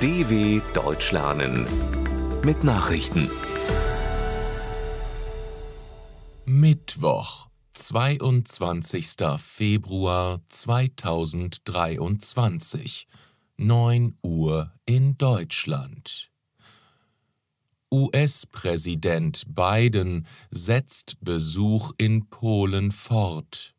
[0.00, 1.66] DW Deutsch lernen
[2.44, 3.28] mit Nachrichten.
[6.44, 9.16] Mittwoch, 22.
[9.38, 13.08] Februar 2023,
[13.56, 16.30] 9 Uhr in Deutschland.
[17.92, 23.74] US-Präsident Biden setzt Besuch in Polen fort.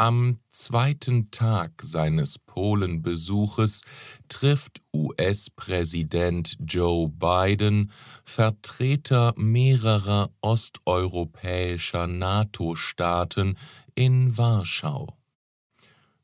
[0.00, 3.82] Am zweiten Tag seines Polenbesuches
[4.30, 7.90] trifft US-Präsident Joe Biden
[8.24, 13.58] Vertreter mehrerer osteuropäischer NATO-Staaten
[13.94, 15.18] in Warschau.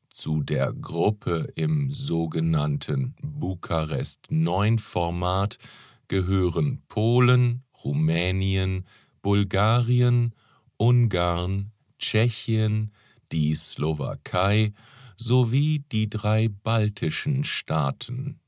[0.08, 5.58] Zu der Gruppe im sogenannten Bukarest-9-Format
[6.08, 8.86] gehören Polen, Rumänien,
[9.20, 10.34] Bulgarien,
[10.78, 12.91] Ungarn, Tschechien,
[13.32, 14.72] die Slowakei
[15.16, 18.40] sowie die drei baltischen Staaten.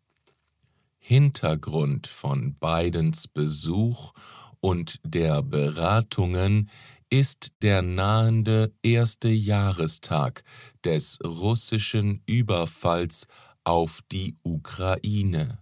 [0.99, 4.13] Hintergrund von Bidens Besuch
[4.61, 6.69] und der Beratungen
[7.11, 10.43] ist der nahende erste Jahrestag
[10.85, 13.27] des russischen Überfalls
[13.65, 15.59] auf die Ukraine.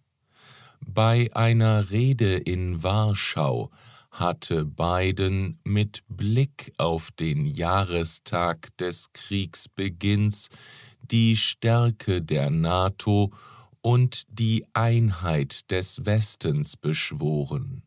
[0.85, 3.71] Bei einer Rede in Warschau
[4.19, 10.49] hatte Biden mit Blick auf den Jahrestag des Kriegsbeginns
[11.03, 13.31] die Stärke der NATO
[13.83, 17.83] und die Einheit des Westens beschworen.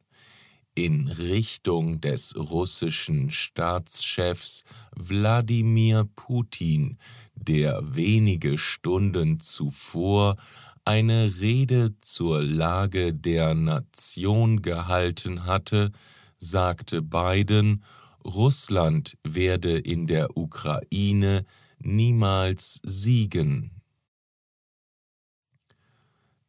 [0.76, 4.64] In Richtung des russischen Staatschefs
[4.96, 6.98] Wladimir Putin,
[7.36, 10.38] der wenige Stunden zuvor
[10.86, 15.92] eine Rede zur Lage der Nation gehalten hatte,
[16.40, 17.84] sagte Biden,
[18.26, 21.46] Russland werde in der Ukraine
[21.80, 23.72] niemals siegen.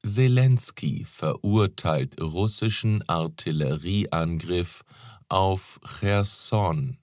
[0.03, 4.83] Zelensky verurteilt russischen Artillerieangriff
[5.29, 6.97] auf Cherson.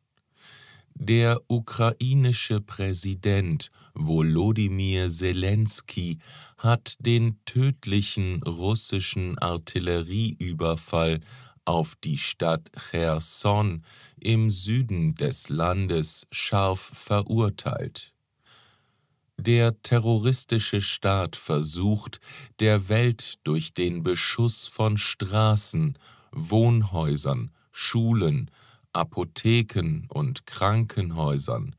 [0.96, 6.18] Der ukrainische Präsident Volodymyr Zelensky
[6.58, 11.20] hat den tödlichen russischen Artillerieüberfall
[11.68, 13.84] auf die Stadt Cherson
[14.20, 18.14] im Süden des Landes scharf verurteilt.
[19.38, 22.20] Der terroristische Staat versucht,
[22.60, 25.98] der Welt durch den Beschuss von Straßen,
[26.32, 28.50] Wohnhäusern, Schulen,
[28.94, 31.76] Apotheken und Krankenhäusern,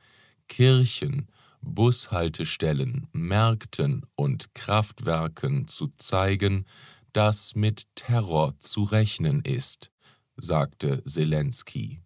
[0.48, 1.28] Kirchen,
[1.62, 6.66] Bushaltestellen, Märkten und Kraftwerken zu zeigen,
[7.12, 9.90] dass mit Terror zu rechnen ist,
[10.36, 12.02] sagte Zelensky.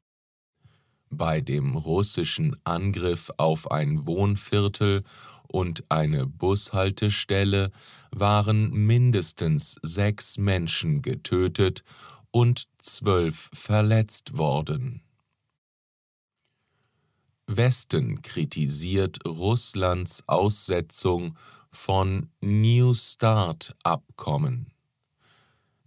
[1.11, 5.05] Bei dem russischen Angriff auf ein Wohnviertel
[5.47, 7.71] und eine Bushaltestelle
[8.11, 11.85] waren mindestens sechs Menschen getötet
[12.31, 15.03] und zwölf verletzt worden.
[17.47, 21.37] Westen kritisiert Russlands Aussetzung
[21.71, 24.72] von New Start-Abkommen.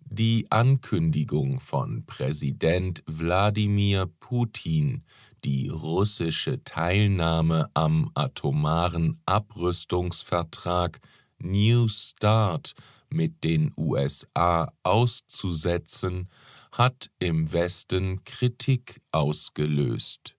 [0.07, 5.03] Die Ankündigung von Präsident Wladimir Putin,
[5.43, 10.99] die russische Teilnahme am atomaren Abrüstungsvertrag
[11.39, 12.73] New Start
[13.09, 16.29] mit den USA auszusetzen,
[16.71, 20.35] hat im Westen Kritik ausgelöst.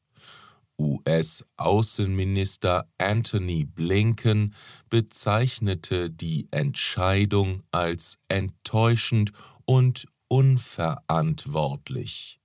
[0.79, 4.55] US-Außenminister Antony Blinken
[4.91, 9.33] bezeichnete die Entscheidung als enttäuschend
[9.67, 12.41] und unverantwortlich.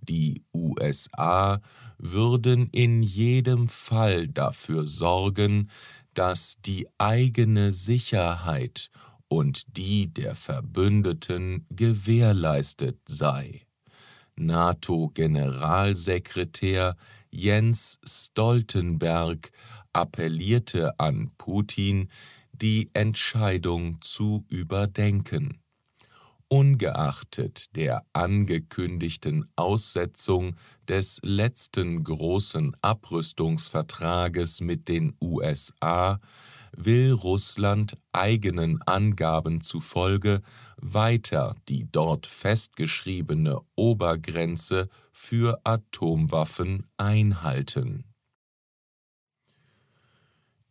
[0.00, 1.60] Die USA
[1.98, 5.68] würden in jedem Fall dafür sorgen,
[6.14, 8.88] dass die eigene Sicherheit
[9.28, 13.62] und die der Verbündeten gewährleistet sei.
[14.36, 16.96] NATO-Generalsekretär
[17.30, 19.50] Jens Stoltenberg
[19.92, 22.08] appellierte an Putin,
[22.52, 25.60] die Entscheidung zu überdenken.
[26.50, 30.56] Ungeachtet der angekündigten Aussetzung
[30.88, 36.18] des letzten großen Abrüstungsvertrages mit den USA
[36.74, 40.40] will Russland eigenen Angaben zufolge
[40.78, 48.04] weiter die dort festgeschriebene Obergrenze für Atomwaffen einhalten.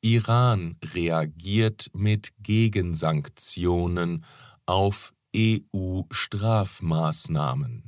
[0.01, 4.25] Iran reagiert mit Gegensanktionen
[4.65, 7.87] auf EU-Strafmaßnahmen.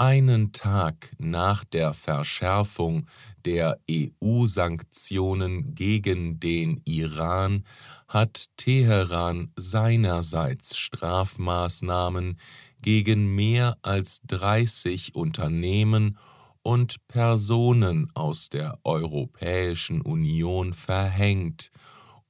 [0.00, 3.06] einen Tag nach der Verschärfung
[3.44, 7.64] der EU-Sanktionen gegen den Iran
[8.08, 12.38] hat Teheran seinerseits Strafmaßnahmen
[12.80, 16.16] gegen mehr als 30 Unternehmen
[16.62, 21.70] und Personen aus der Europäischen Union verhängt,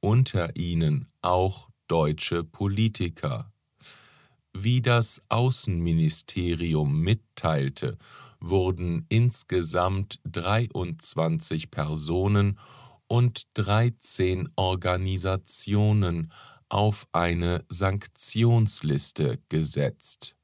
[0.00, 3.49] unter ihnen auch deutsche Politiker.
[4.52, 7.96] Wie das Außenministerium mitteilte,
[8.40, 12.58] wurden insgesamt 23 Personen
[13.06, 16.32] und 13 Organisationen
[16.68, 20.36] auf eine Sanktionsliste gesetzt.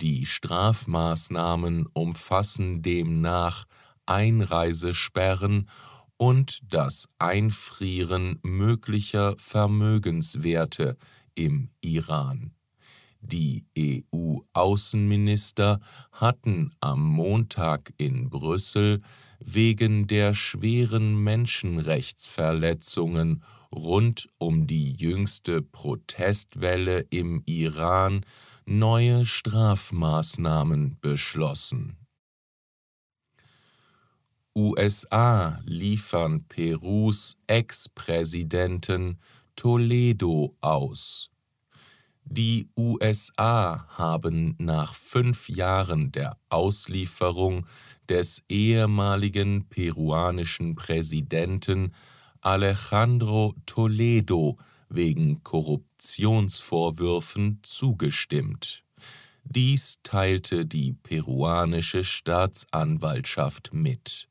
[0.00, 3.66] Die Strafmaßnahmen umfassen demnach
[4.06, 5.68] Einreisesperren
[6.16, 10.96] und das Einfrieren möglicher Vermögenswerte
[11.34, 12.54] im Iran.
[13.20, 15.80] Die EU-Außenminister
[16.10, 19.02] hatten am Montag in Brüssel
[19.38, 28.24] wegen der schweren Menschenrechtsverletzungen rund um die jüngste Protestwelle im Iran
[28.66, 31.96] neue Strafmaßnahmen beschlossen.
[34.56, 39.20] USA liefern Perus Ex-Präsidenten
[39.54, 41.29] Toledo aus.
[42.24, 47.66] Die USA haben nach fünf Jahren der Auslieferung
[48.08, 51.92] des ehemaligen peruanischen Präsidenten
[52.40, 54.56] Alejandro Toledo
[54.88, 58.84] wegen Korruptionsvorwürfen zugestimmt.
[59.44, 64.28] Dies teilte die peruanische Staatsanwaltschaft mit.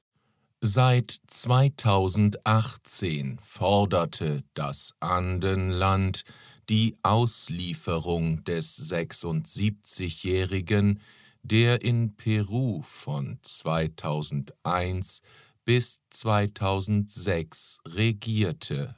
[0.61, 6.25] Seit 2018 forderte das Andenland
[6.67, 11.00] die Auslieferung des 76-Jährigen,
[11.44, 15.21] der in Peru von 2001
[15.63, 18.97] bis 2006 regierte.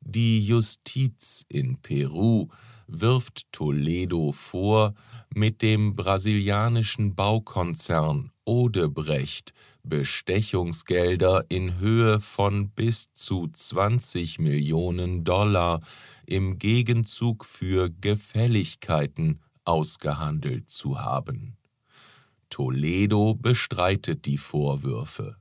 [0.00, 2.48] Die Justiz in Peru
[2.86, 4.94] wirft Toledo vor,
[5.34, 9.52] mit dem brasilianischen Baukonzern Odebrecht
[9.88, 15.80] Bestechungsgelder in Höhe von bis zu 20 Millionen Dollar
[16.26, 21.56] im Gegenzug für Gefälligkeiten ausgehandelt zu haben.
[22.50, 25.36] Toledo bestreitet die Vorwürfe.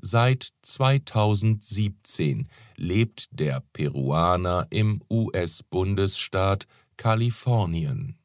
[0.00, 6.66] Seit 2017 lebt der Peruaner im US-Bundesstaat
[6.96, 8.18] Kalifornien.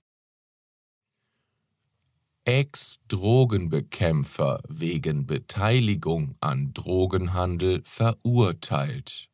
[2.45, 9.29] Ex-Drogenbekämpfer wegen Beteiligung an Drogenhandel verurteilt.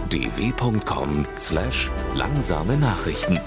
[0.10, 3.40] dw.com/langsame Nachrichten